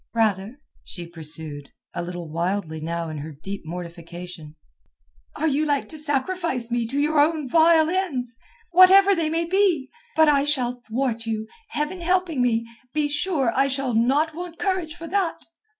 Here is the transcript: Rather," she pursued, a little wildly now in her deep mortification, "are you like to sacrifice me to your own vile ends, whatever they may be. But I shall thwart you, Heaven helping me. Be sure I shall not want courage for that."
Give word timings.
Rather," 0.15 0.59
she 0.83 1.05
pursued, 1.05 1.73
a 1.93 2.01
little 2.01 2.27
wildly 2.27 2.81
now 2.81 3.07
in 3.07 3.19
her 3.19 3.31
deep 3.31 3.61
mortification, 3.67 4.55
"are 5.35 5.45
you 5.47 5.63
like 5.63 5.87
to 5.89 5.97
sacrifice 5.99 6.71
me 6.71 6.87
to 6.87 6.99
your 6.99 7.19
own 7.19 7.47
vile 7.47 7.87
ends, 7.87 8.35
whatever 8.71 9.13
they 9.13 9.29
may 9.29 9.45
be. 9.45 9.91
But 10.15 10.27
I 10.27 10.43
shall 10.43 10.71
thwart 10.71 11.27
you, 11.27 11.45
Heaven 11.67 12.01
helping 12.01 12.41
me. 12.41 12.65
Be 12.95 13.07
sure 13.07 13.55
I 13.55 13.67
shall 13.67 13.93
not 13.93 14.33
want 14.33 14.57
courage 14.57 14.95
for 14.95 15.05
that." 15.05 15.45